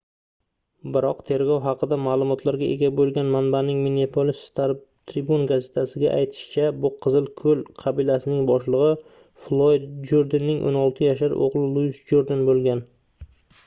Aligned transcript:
biroq 0.93 1.19
tergov 1.25 1.57
haqida 1.65 1.97
maʼlumotlarga 2.05 2.69
ega 2.75 2.87
boʻlgan 2.99 3.27
manbaning 3.35 3.83
minneapolis 3.87 4.39
star-tribune 4.45 5.45
gazetasiga 5.53 6.13
aytishicha 6.23 6.65
bu 6.85 6.91
qizil 7.07 7.29
koʻl 7.43 7.61
qabilasining 7.83 8.41
boshligʻi 8.49 8.89
floyd 9.45 9.85
jurdenning 10.15 10.61
16 10.73 11.07
yashar 11.11 11.37
oʻgʻli 11.49 11.71
luis 11.79 12.01
jurden 12.13 12.45
boʻlgan 12.53 12.83